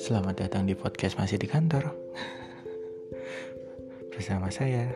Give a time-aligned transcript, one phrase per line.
[0.00, 1.92] Selamat datang di podcast masih di kantor.
[4.08, 4.88] Bersama saya.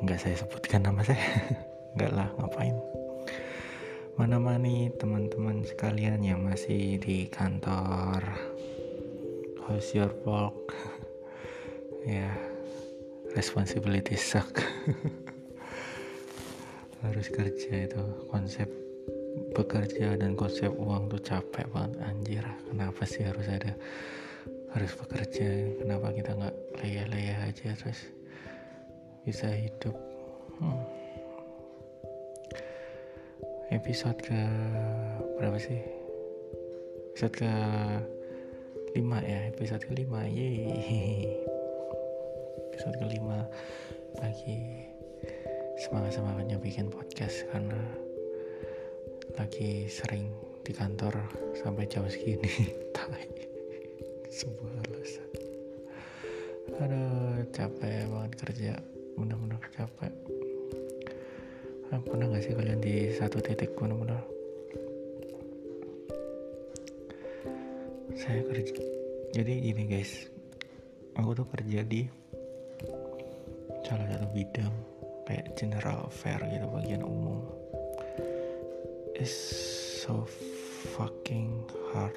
[0.00, 1.20] Nggak saya sebutkan nama saya.
[2.00, 2.80] Nggak lah ngapain?
[4.16, 8.24] Menemani teman-teman sekalian yang masih di kantor.
[9.68, 10.72] How's your work?
[12.08, 12.32] ya
[13.36, 14.64] responsibility suck
[17.04, 18.02] harus kerja itu.
[18.32, 18.68] Konsep
[19.54, 22.44] bekerja dan konsep uang tuh capek banget anjir.
[22.70, 23.72] Kenapa sih harus ada
[24.74, 25.78] harus bekerja?
[25.78, 28.10] Kenapa kita nggak leya-leya aja terus
[29.22, 29.94] bisa hidup?
[30.58, 30.82] Hmm.
[33.74, 34.42] episode ke
[35.34, 35.82] berapa sih?
[37.10, 37.52] Episode ke
[38.94, 41.26] lima ya episode kelima yeay.
[42.70, 43.50] Episode kelima
[44.22, 44.93] lagi
[45.84, 47.76] semangat semangatnya bikin podcast karena
[49.36, 50.32] lagi sering
[50.64, 51.12] di kantor
[51.60, 52.48] sampai jam segini.
[54.34, 55.28] Sebuah alasan
[56.80, 58.72] aduh capek banget kerja.
[59.14, 60.10] Bener-bener capek.
[61.92, 64.18] Ah, pernah gak sih kalian di satu titik bener-bener?
[68.16, 68.74] Saya kerja.
[69.36, 70.32] Jadi gini guys.
[71.14, 72.08] Aku tuh kerja di
[73.86, 74.93] salah satu bidang
[75.24, 77.44] kayak general fair gitu bagian umum.
[79.16, 79.32] Is
[80.04, 80.28] so
[80.96, 82.16] fucking hard.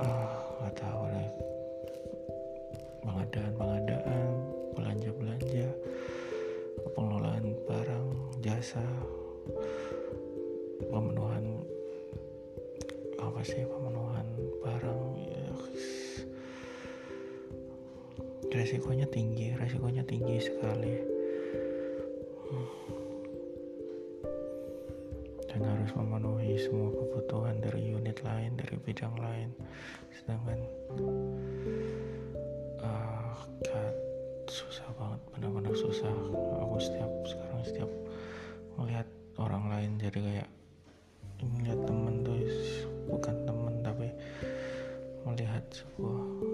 [0.00, 1.30] Ah nggak tahu deh.
[3.04, 4.28] Pengadaan pengadaan
[4.76, 5.66] belanja belanja
[6.96, 8.08] pengelolaan barang
[8.40, 8.82] jasa
[18.70, 20.94] resikonya tinggi resikonya tinggi sekali.
[25.50, 29.50] Dan harus memenuhi semua kebutuhan dari unit lain dari bidang lain.
[30.14, 30.58] Sedangkan
[32.78, 33.96] uh, God,
[34.46, 36.14] susah banget benar-benar susah.
[36.62, 37.90] Aku setiap sekarang setiap
[38.78, 39.10] melihat
[39.42, 40.48] orang lain jadi kayak
[41.42, 42.38] melihat temen tuh
[43.10, 44.14] bukan temen tapi
[45.26, 46.49] melihat sebuah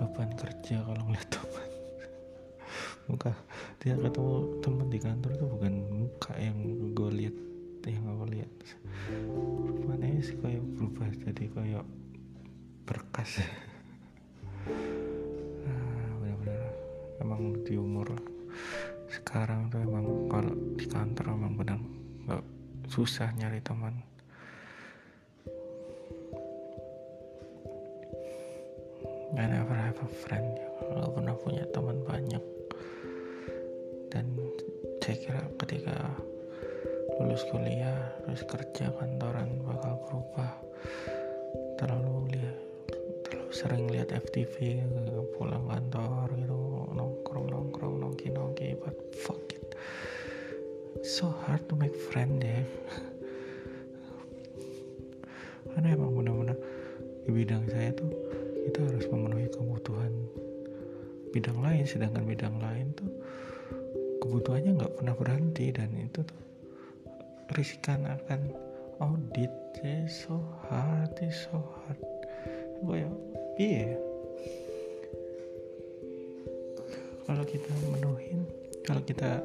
[0.00, 1.68] beban kerja kalau ngeliat teman.
[3.12, 3.32] Muka
[3.84, 4.34] dia ketemu
[4.64, 6.56] teman di kantor itu bukan muka yang
[6.96, 7.36] gue lihat
[7.84, 8.50] yang aku lihat.
[9.68, 11.84] Rupanya sih kayak berubah jadi kayak
[12.88, 13.44] berkas.
[15.68, 16.72] Nah, benar-benar.
[17.20, 18.16] Emang di umur
[19.10, 21.78] sekarang tuh emang kalau di kantor emang benar
[22.30, 22.44] nggak
[22.86, 23.98] susah nyari teman
[29.38, 30.58] I never have a friend.
[30.90, 32.42] Gak pernah punya teman banyak.
[34.10, 34.26] Dan
[34.98, 35.94] saya kira ketika
[37.18, 40.50] lulus kuliah terus kerja kantoran bakal berubah.
[41.78, 42.58] Terlalu lihat
[43.22, 44.82] terlalu sering lihat FTV
[45.38, 46.58] pulang kantor gitu
[46.90, 49.78] nongkrong nongkrong nongki nongki but fuck it.
[51.06, 52.66] So hard to make friend deh
[55.70, 56.58] karena emang benar-benar
[57.24, 58.10] di bidang saya tuh
[58.70, 60.14] kita harus memenuhi kebutuhan
[61.34, 63.10] bidang lain sedangkan bidang lain tuh
[64.22, 66.40] kebutuhannya nggak pernah berhenti dan itu tuh
[67.58, 68.54] risikan akan
[69.02, 69.50] audit.
[70.06, 70.38] So
[70.70, 71.98] hard so hard.
[72.84, 73.10] Gue ya?
[73.58, 73.90] Iya.
[77.26, 78.46] Kalau kita menuhin
[78.86, 79.42] kalau kita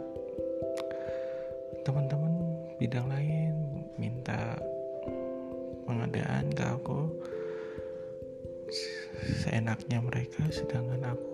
[1.81, 3.57] teman-teman bidang lain
[3.97, 4.53] minta
[5.89, 7.09] pengadaan ke aku
[9.23, 11.33] seenaknya mereka sedangkan aku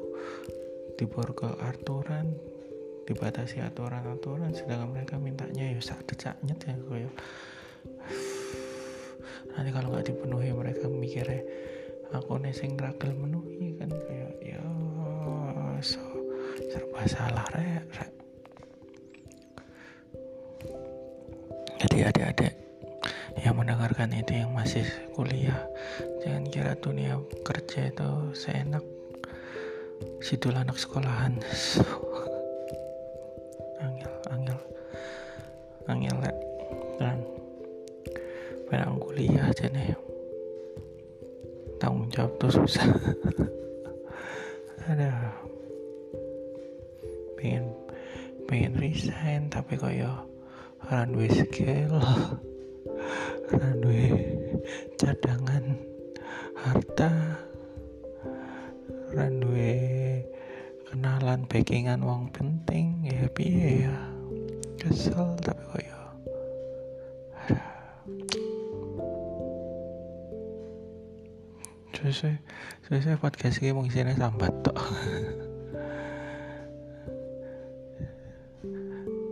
[1.01, 2.37] diborgol aturan
[3.09, 7.13] dibatasi aturan-aturan sedangkan mereka mintanya ya sakit sakit ya kayak
[9.57, 11.41] nanti kalau nggak dipenuhi mereka mikirnya
[12.13, 14.61] aku neseng ragel menuhi kan kayak ya
[15.81, 15.99] so
[16.69, 18.05] serba salah rek re.
[21.81, 22.60] jadi adik-adik
[23.39, 24.83] yang mendengarkan itu yang masih
[25.15, 25.63] kuliah.
[26.23, 27.15] Jangan kira dunia
[27.47, 28.83] kerja itu seenak
[30.19, 31.39] situ anak sekolahan.
[33.79, 34.59] Angel angel
[35.87, 36.37] angel rek
[36.99, 37.17] dan
[38.67, 39.95] pengen kuliah aja nih.
[41.81, 42.87] Tanggung jawab tuh susah.
[44.85, 45.33] Ada.
[47.39, 47.73] Pengen
[48.45, 50.13] pengen resign tapi kaya
[50.91, 51.97] runway skill
[53.51, 54.15] runway
[54.95, 55.75] cadangan
[56.55, 57.11] harta.
[59.11, 60.23] Runway
[60.87, 63.47] kenalan backingan uang penting ya happy
[63.83, 63.95] ya.
[64.79, 65.99] Kesel tapi kok ya.
[72.01, 72.33] Selesai
[72.87, 74.79] selesai podcast ini mungkin sambat tok.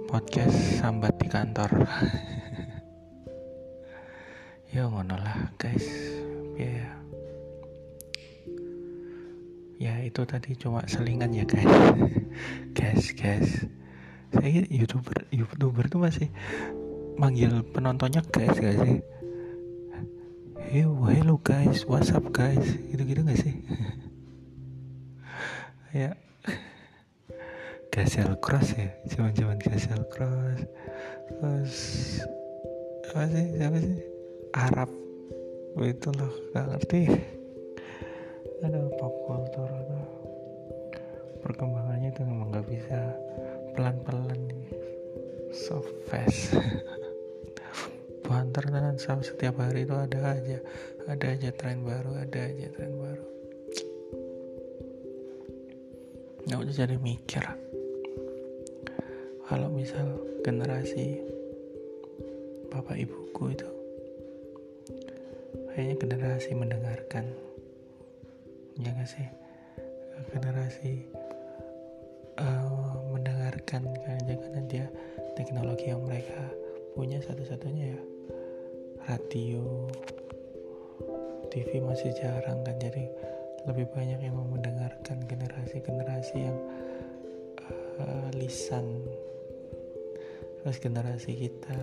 [0.09, 1.69] Podcast sambat di kantor
[4.69, 5.81] ya ngono lah guys
[6.53, 6.89] ya yeah.
[9.81, 11.65] ya itu tadi cuma selingan ya guys
[12.77, 13.49] guys guys
[14.29, 16.29] saya youtuber youtuber tuh masih
[17.17, 19.01] manggil penontonnya guys gak sih
[20.69, 22.61] Yo, hello guys, what's up guys?
[22.93, 23.57] Gitu-gitu gak sih?
[26.05, 26.13] ya
[27.89, 30.69] Gasel Cross ya, zaman-zaman Gasel Cross.
[31.41, 31.75] Terus
[33.09, 33.45] apa sih?
[33.57, 34.18] Siapa sih?
[34.55, 34.89] Arab.
[35.77, 37.01] Oh, itu loh, gak ngerti.
[38.65, 40.05] Ada pop culture tuh.
[41.39, 43.15] Perkembangannya itu emang gak bisa
[43.77, 44.41] pelan-pelan.
[45.53, 46.53] So fast.
[48.29, 50.61] banter dan setiap hari itu ada aja
[51.09, 53.25] ada aja tren baru ada aja tren baru
[56.45, 57.41] nggak usah jadi mikir
[59.49, 60.05] kalau misal
[60.45, 61.25] generasi
[62.69, 63.78] bapak ibuku itu
[65.79, 67.23] kayaknya generasi mendengarkan.
[68.75, 69.23] Ya gak sih?
[70.35, 71.07] Generasi
[72.35, 74.91] uh, mendengarkan jangan-jangan dia
[75.39, 76.51] teknologi yang mereka
[76.99, 77.99] punya satu-satunya ya
[79.07, 79.87] radio
[81.47, 82.75] TV masih jarang kan?
[82.75, 83.07] Jadi
[83.63, 86.59] lebih banyak yang mau mendengarkan generasi-generasi yang
[88.03, 88.99] uh, lisan.
[90.59, 91.79] Terus generasi kita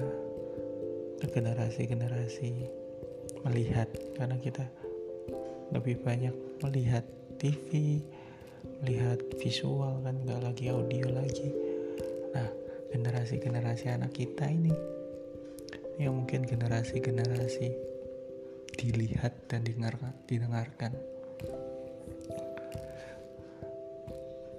[1.33, 2.85] generasi-generasi
[3.47, 3.87] melihat
[4.19, 4.67] karena kita
[5.71, 6.35] lebih banyak
[6.67, 7.07] melihat
[7.39, 8.03] TV
[8.83, 11.55] melihat visual kan nggak lagi audio lagi.
[12.35, 12.51] Nah
[12.91, 14.75] generasi-generasi anak kita ini
[15.97, 17.73] yang mungkin generasi-generasi
[18.77, 20.93] dilihat dan didengarkan, didengarkan.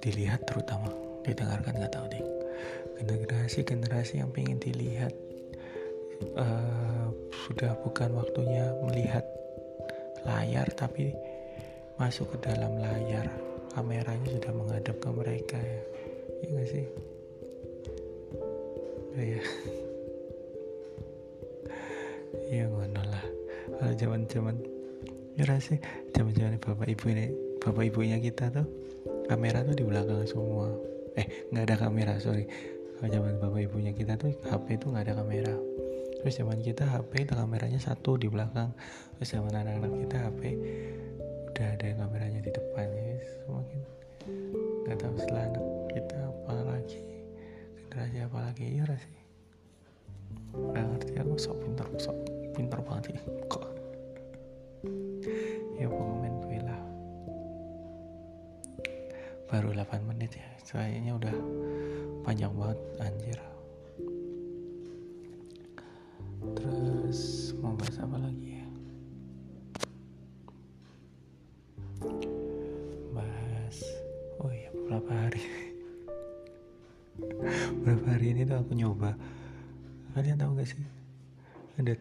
[0.01, 0.89] Dilihat terutama
[1.27, 2.25] didengarkan nggak tahu deh.
[2.97, 5.13] Generasi-generasi yang pengen dilihat
[6.37, 7.09] uh,
[7.47, 9.23] sudah bukan waktunya melihat
[10.27, 11.13] layar tapi
[11.95, 13.29] masuk ke dalam layar.
[13.77, 15.81] Kameranya sudah menghadap ke mereka ya.
[16.41, 16.85] Iya gak sih?
[19.17, 19.41] Ya
[22.61, 23.25] ya ngono lah.
[23.77, 24.55] Kalau zaman zaman
[25.37, 25.77] ya sih?
[26.13, 27.29] Zaman zaman bapak ibu ini
[27.61, 28.65] bapak ibunya kita tuh
[29.29, 30.73] kamera tuh di belakang semua.
[31.17, 32.49] Eh nggak ada kamera sorry.
[32.97, 35.66] Kalau zaman bapak ibunya kita tuh HP itu nggak ada kamera
[36.21, 38.73] terus zaman kita HP itu kameranya satu di belakang.
[39.17, 40.41] Terus zaman anak-anak kita HP
[41.53, 43.17] udah ada kameranya di depan ya.
[43.45, 43.79] Semakin
[44.83, 45.65] nggak tahu setelah anak
[45.95, 47.01] kita apa lagi
[47.75, 48.65] generasi apa lagi.
[48.67, 49.15] Ya sih?
[50.53, 52.17] Nggak ngerti aku sok pintar sok
[52.53, 53.17] pintar banget sih
[53.49, 53.65] kok.
[55.77, 56.81] Ya pengumuman gue lah.
[59.47, 61.35] Baru 8 menit ya kayaknya udah
[62.27, 63.39] panjang banget anjir
[74.87, 75.43] oh beberapa hari?
[77.83, 79.11] Beberapa hari ini tuh aku nyoba.
[80.15, 80.83] Kalian tahu gak sih?
[81.75, 81.93] Ada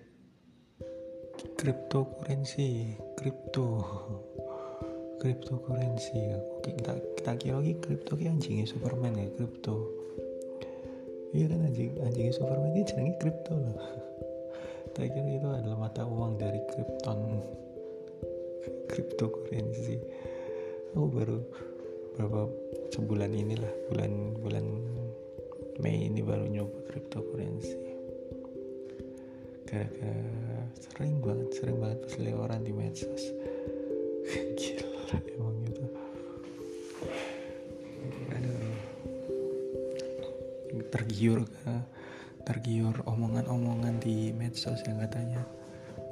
[1.59, 3.83] cryptocurrency crypto.
[5.19, 6.31] Cryptocurrency.
[6.62, 8.14] Kita kita kira lagi crypto.
[8.14, 9.90] Ki anjingnya Superman ya crypto.
[11.35, 13.83] Iya kan anjing anjingnya Superman ini jenenge crypto loh.
[14.95, 17.21] Tak kira itu adalah mata uang dari Krypton.
[18.88, 20.00] Cryptocurrency.
[20.97, 21.45] Aku baru
[22.17, 22.49] berapa
[22.97, 24.67] sebulan inilah bulan bulan
[25.77, 27.77] Mei ini baru nyoba cryptocurrency.
[29.69, 33.29] Gara-gara sering banget sering banget orang di medsos.
[34.57, 35.85] Gila emang itu
[38.33, 38.73] aduh.
[40.89, 41.45] Tergiur
[42.49, 45.45] tergiur omongan-omongan di medsos yang katanya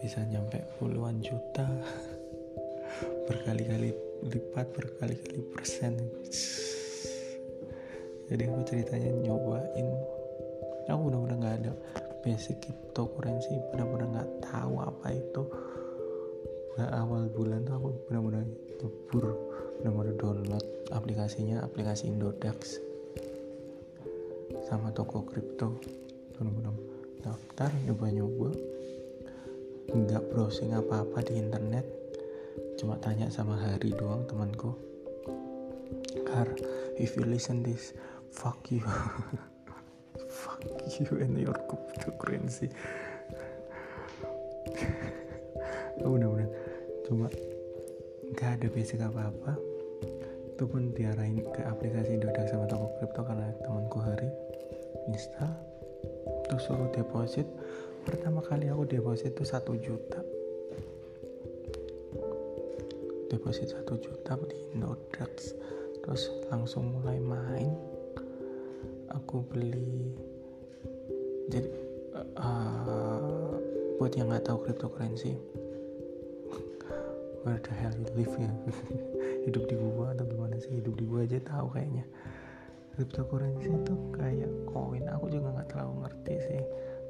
[0.04, 1.64] bisa nyampe puluhan juta
[3.32, 6.00] berkali-kali lipat berkali-kali persen.
[8.24, 9.88] Jadi aku ceritanya nyobain.
[10.88, 11.72] Aku benar-benar nggak ada
[12.24, 15.42] basic cryptocurrency benar-benar nggak tahu apa itu.
[16.74, 18.44] Nah, awal bulan tuh aku benar-benar
[18.80, 19.24] lebur
[19.80, 22.80] benar-benar download aplikasinya aplikasi Indodax
[24.64, 25.76] sama toko kripto
[26.36, 26.74] benar-benar
[27.20, 28.50] daftar nyoba-nyoba.
[29.84, 32.03] Nggak browsing apa-apa di internet
[32.84, 34.76] cuma tanya sama Hari doang temanku.
[36.28, 36.44] Har
[37.00, 37.96] if you listen this
[38.28, 38.84] fuck you.
[40.44, 40.60] Fuck
[41.00, 42.68] you and your cryptocurrency.
[46.04, 46.50] Oh, bener-bener
[47.08, 47.32] cuma
[48.36, 49.56] nggak ada basic apa-apa.
[50.52, 54.28] Itu pun diarahin ke aplikasi Dodak sama toko kripto karena temanku hari
[55.08, 55.54] install
[56.44, 57.48] terus suruh deposit.
[58.04, 60.33] Pertama kali aku deposit itu satu juta
[63.34, 65.58] deposit satu juta di Indodax
[66.06, 67.74] terus langsung mulai main.
[69.10, 70.14] Aku beli
[71.50, 71.66] jadi
[72.38, 73.58] uh,
[73.98, 75.34] buat yang nggak tahu cryptocurrency
[77.42, 78.50] where the hell you live ya?
[79.50, 80.78] Hidup di gua atau gimana sih?
[80.78, 82.06] Hidup di gua aja tahu kayaknya.
[82.94, 85.10] Cryptocurrency itu kayak koin.
[85.10, 86.62] Aku juga nggak terlalu ngerti sih.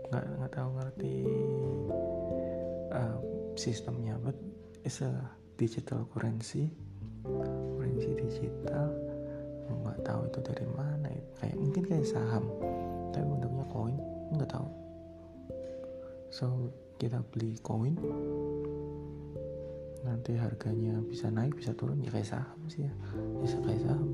[0.08, 1.14] Nggak nggak tahu ngerti
[2.96, 3.18] uh,
[3.60, 4.34] sistemnya but
[4.82, 5.12] it's a
[5.56, 6.70] digital currency
[7.24, 8.88] currency digital.
[9.84, 11.08] Nggak tahu itu dari mana
[11.40, 12.44] kayak mungkin kayak saham
[13.12, 13.96] tapi bentuknya koin
[14.34, 14.68] nggak tahu.
[16.34, 16.44] So
[17.00, 17.96] kita beli koin.
[20.04, 22.92] Nanti harganya bisa naik bisa turun ya kayak saham sih ya
[23.40, 24.10] bisa kayak saham.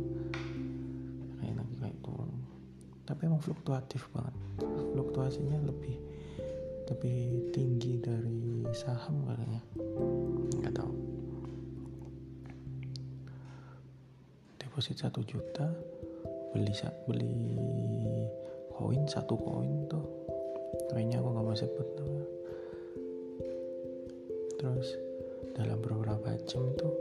[1.42, 2.30] Kayak naik kayak turun.
[3.08, 4.34] Tapi emang fluktuatif banget.
[4.94, 5.98] Fluktuasinya lebih
[6.90, 9.62] lebih tinggi dari saham kayaknya.
[10.62, 10.99] Nggak tahu
[14.80, 15.68] deposit satu juta
[16.56, 16.72] beli
[17.04, 17.36] beli
[18.72, 20.00] koin satu koin tuh.
[20.88, 21.88] Kayaknya aku nggak mau sebut
[24.56, 24.88] terus
[25.52, 26.96] dalam beberapa jam tuh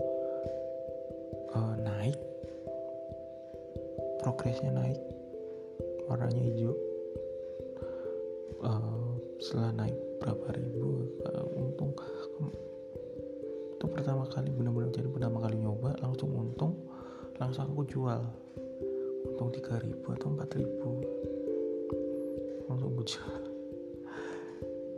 [1.55, 2.19] uh, naik.
[4.27, 4.99] Progresnya naik.
[6.11, 6.75] Warnanya hijau.
[8.59, 11.95] Uh, setelah naik berapa ribu uh, untung
[13.79, 16.88] itu pertama kali benar-benar jadi pertama kali nyoba langsung untung
[17.39, 18.19] langsung aku jual.
[19.25, 23.43] Untung 3000 atau 4000 langsung aku jual.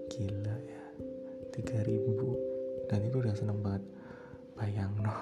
[0.09, 0.81] Gila ya.
[1.53, 3.85] 3000 dan itu udah seneng banget.
[4.57, 5.13] Bayang no.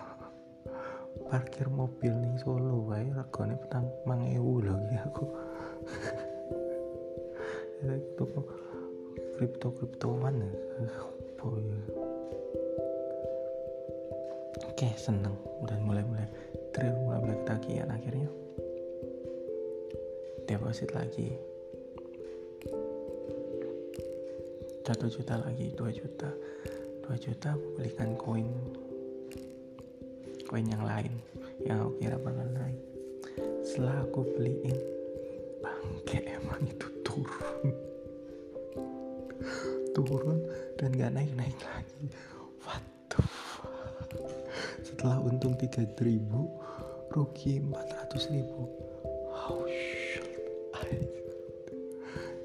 [1.28, 3.12] Parkir mobil nih Solo wae.
[3.12, 5.28] Regane petang mangewu lagi aku.
[7.80, 8.44] Itu kok
[9.38, 10.52] kripto kriptoan ya.
[10.84, 11.10] Ya.
[14.80, 15.36] oke seneng.
[15.68, 16.26] Dan mulai mulai
[16.74, 18.30] trail mulai mulai ketagihan akhirnya.
[20.46, 21.30] Deposit lagi.
[24.86, 26.34] Satu juta lagi dua juta.
[27.10, 28.46] 2 juta aku belikan koin.
[30.46, 31.10] Koin yang lain
[31.66, 32.78] yang aku kira bakal naik.
[33.66, 34.78] Setelah aku beliin
[35.62, 37.74] bangke emang itu turun.
[39.98, 40.38] Turun
[40.78, 42.14] dan gak naik naik lagi
[45.00, 45.96] setelah untung 3000
[47.16, 48.68] rugi 400 ribu.
[49.32, 50.28] Oh shit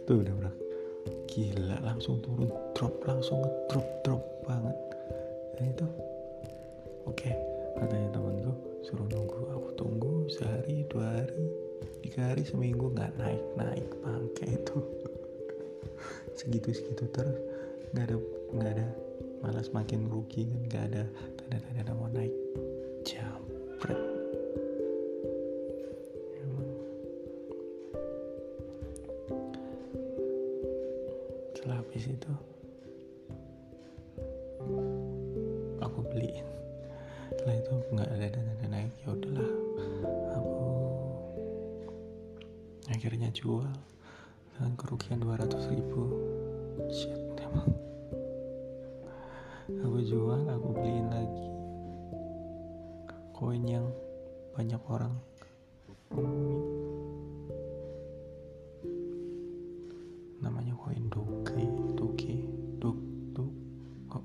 [0.07, 0.55] itu udah bener
[1.27, 2.47] gila langsung turun
[2.79, 4.77] drop langsung ngedrop drop banget.
[5.59, 5.87] Dan itu
[7.11, 7.35] oke okay,
[7.75, 8.55] katanya temanku
[8.87, 11.43] suruh nunggu aku tunggu sehari dua hari
[12.07, 14.79] tiga hari seminggu nggak naik naik bangke itu.
[16.39, 17.35] Segitu segitu terus
[17.91, 18.17] nggak ada
[18.55, 18.87] nggak ada
[19.43, 21.05] malas makin rugi kan nggak ada
[21.63, 22.35] tanda-tanda mau naik
[23.07, 24.03] jambret.
[31.65, 32.33] Habis itu
[35.79, 36.43] aku beliin.
[37.31, 39.51] Setelah itu nggak ada dana naik ya udahlah.
[40.35, 40.59] Aku
[42.91, 43.71] akhirnya jual
[44.59, 46.03] dengan kerugian 200 ribu.
[46.91, 47.71] Shit emang
[49.65, 51.47] aku jual aku beliin lagi.
[53.33, 53.89] Koin yang
[54.53, 55.17] banyak orang.
[60.45, 61.65] Namanya koin doge
[61.97, 62.37] doge
[62.77, 63.01] dog
[63.33, 63.53] dog
[64.13, 64.25] oh.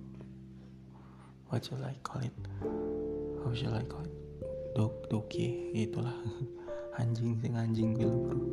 [1.48, 2.36] what should I call it?
[3.39, 4.15] How should I call it?
[4.75, 6.19] Dog doge itulah.
[7.00, 8.43] Anjing sing anjing gitu bro.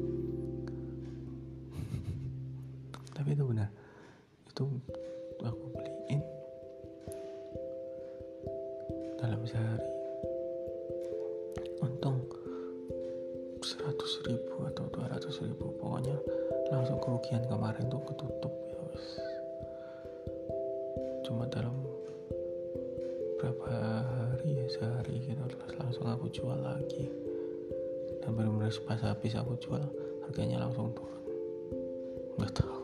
[3.11, 3.75] Tapi itu benar.
[4.47, 4.71] Itu
[5.43, 6.23] aku beliin
[9.47, 9.91] sehari.
[11.81, 12.21] Untung
[13.63, 15.73] 100 ribu atau 200 ribu.
[15.79, 16.17] Pokoknya
[16.71, 19.07] langsung kerugian kemarin tuh ketutup ya wis.
[21.27, 21.75] Cuma dalam
[23.39, 25.43] berapa hari ya sehari gitu.
[25.79, 27.07] Langsung aku jual lagi.
[28.23, 29.83] Dan benar-benar pas habis aku jual
[30.27, 31.23] harganya langsung turun.
[32.39, 32.79] Nggak tahu.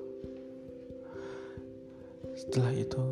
[2.38, 3.02] Setelah itu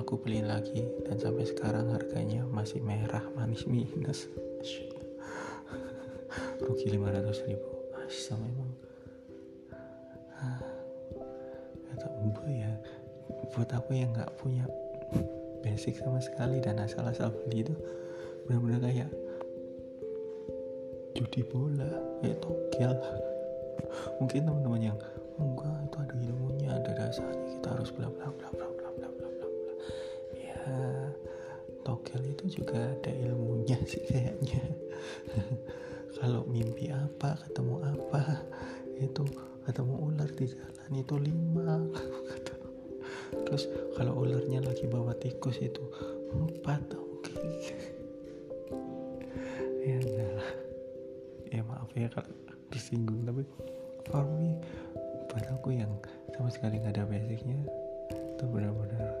[0.00, 4.26] aku beliin lagi dan sampai sekarang harganya masih merah manis minus.
[6.64, 7.68] Rugi 500 ribu.
[8.40, 8.70] Memang.
[10.40, 10.60] Ah,
[11.92, 12.08] kata
[12.48, 12.72] ya.
[13.52, 14.64] Buat aku yang nggak punya
[15.60, 17.74] basic sama sekali dan asal-asal beli itu
[18.48, 19.10] benar-benar kayak
[21.12, 21.92] judi bola
[22.24, 22.96] ya togel.
[24.18, 24.98] Mungkin teman-teman yang
[25.40, 28.79] enggak itu ada ilmunya ada dasarnya kita harus bla bla bla bla
[32.50, 34.62] juga ada ilmunya sih kayaknya.
[36.18, 38.44] Kalau mimpi apa ketemu apa
[38.98, 39.24] itu
[39.64, 41.78] ketemu ular di jalan itu lima.
[43.46, 45.82] Terus kalau ularnya lagi bawa tikus itu
[46.34, 47.30] empat oke.
[47.30, 47.54] Okay.
[49.86, 50.50] ya enggak lah.
[51.54, 52.30] Ya maaf ya kalau
[52.74, 53.46] tersinggung tapi
[54.10, 54.58] for me
[55.30, 55.94] buat aku yang
[56.34, 57.58] sama sekali nggak ada basicnya
[58.10, 59.14] itu benar-benar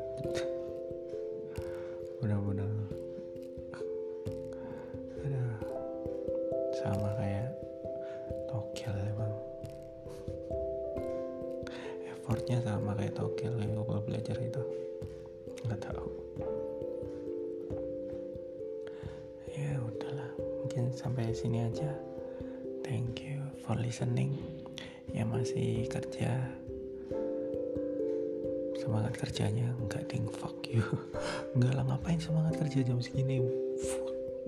[24.00, 24.32] listening
[25.12, 26.32] yang masih kerja.
[28.80, 30.80] Semangat kerjanya enggak ding fuck you.
[31.52, 33.44] Enggak lah ngapain semangat kerja jam segini?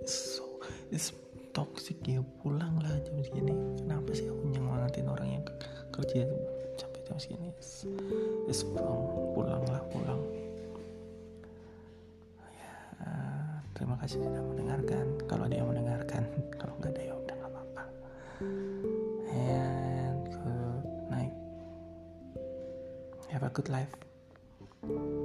[0.00, 0.56] It's so
[0.88, 1.12] it's
[1.52, 3.52] toxic ya pulang lah jam segini.
[3.76, 5.44] Kenapa sih aku nyemangatin orang yang
[5.92, 6.25] kerja
[6.80, 7.52] sampai jam segini?
[7.61, 7.85] It's,
[8.49, 9.37] it's wrong.
[9.37, 10.21] Pulang lah pulang.
[12.56, 12.73] Ya
[13.76, 15.21] terima kasih sudah mendengarkan.
[15.28, 16.25] Kalau dia mendengarkan
[16.64, 17.22] kalau nggak ada ya
[23.52, 25.22] good life.